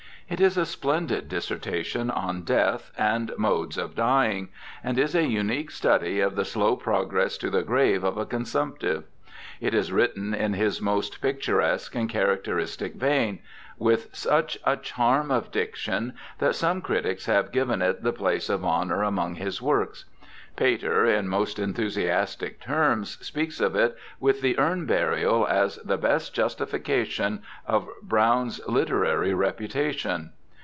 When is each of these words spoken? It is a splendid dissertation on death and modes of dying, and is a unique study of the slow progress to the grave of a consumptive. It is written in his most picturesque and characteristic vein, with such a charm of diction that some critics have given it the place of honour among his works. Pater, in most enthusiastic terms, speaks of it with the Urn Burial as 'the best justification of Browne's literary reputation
It 0.29 0.39
is 0.39 0.55
a 0.57 0.65
splendid 0.65 1.27
dissertation 1.27 2.09
on 2.09 2.43
death 2.43 2.91
and 2.97 3.33
modes 3.37 3.77
of 3.77 3.95
dying, 3.95 4.47
and 4.81 4.97
is 4.97 5.13
a 5.13 5.27
unique 5.27 5.71
study 5.71 6.21
of 6.21 6.37
the 6.37 6.45
slow 6.45 6.77
progress 6.77 7.37
to 7.39 7.49
the 7.49 7.63
grave 7.63 8.05
of 8.05 8.15
a 8.15 8.25
consumptive. 8.25 9.03
It 9.59 9.73
is 9.73 9.91
written 9.91 10.33
in 10.33 10.53
his 10.53 10.79
most 10.81 11.19
picturesque 11.19 11.95
and 11.95 12.07
characteristic 12.09 12.93
vein, 12.95 13.39
with 13.77 14.07
such 14.15 14.57
a 14.63 14.77
charm 14.77 15.31
of 15.31 15.51
diction 15.51 16.13
that 16.39 16.55
some 16.55 16.79
critics 16.79 17.25
have 17.25 17.51
given 17.51 17.81
it 17.81 18.01
the 18.01 18.13
place 18.13 18.47
of 18.47 18.63
honour 18.63 19.03
among 19.03 19.35
his 19.35 19.61
works. 19.61 20.05
Pater, 20.57 21.05
in 21.05 21.29
most 21.29 21.57
enthusiastic 21.59 22.59
terms, 22.59 23.17
speaks 23.25 23.61
of 23.61 23.73
it 23.73 23.95
with 24.19 24.41
the 24.41 24.59
Urn 24.59 24.85
Burial 24.85 25.47
as 25.47 25.77
'the 25.77 25.97
best 25.97 26.33
justification 26.35 27.41
of 27.65 27.87
Browne's 28.03 28.59
literary 28.67 29.33
reputation 29.33 30.33